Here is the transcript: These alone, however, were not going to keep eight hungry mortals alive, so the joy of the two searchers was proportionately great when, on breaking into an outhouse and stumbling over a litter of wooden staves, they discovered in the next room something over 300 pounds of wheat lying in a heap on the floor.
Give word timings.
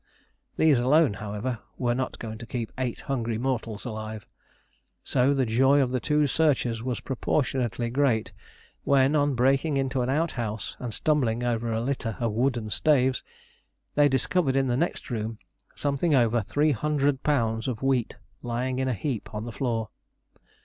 These 0.57 0.79
alone, 0.79 1.13
however, 1.13 1.59
were 1.77 1.93
not 1.93 2.17
going 2.17 2.39
to 2.39 2.47
keep 2.47 2.71
eight 2.79 3.01
hungry 3.01 3.37
mortals 3.37 3.85
alive, 3.85 4.25
so 5.03 5.35
the 5.35 5.45
joy 5.45 5.79
of 5.79 5.91
the 5.91 5.99
two 5.99 6.25
searchers 6.25 6.81
was 6.81 7.01
proportionately 7.01 7.91
great 7.91 8.31
when, 8.83 9.15
on 9.15 9.35
breaking 9.35 9.77
into 9.77 10.01
an 10.01 10.09
outhouse 10.09 10.75
and 10.79 10.91
stumbling 10.91 11.43
over 11.43 11.71
a 11.71 11.79
litter 11.81 12.17
of 12.19 12.31
wooden 12.31 12.71
staves, 12.71 13.23
they 13.93 14.09
discovered 14.09 14.55
in 14.55 14.65
the 14.65 14.75
next 14.75 15.11
room 15.11 15.37
something 15.75 16.15
over 16.15 16.41
300 16.41 17.21
pounds 17.21 17.67
of 17.67 17.83
wheat 17.83 18.17
lying 18.41 18.79
in 18.79 18.87
a 18.87 18.95
heap 18.95 19.31
on 19.35 19.45
the 19.45 19.51
floor. 19.51 19.89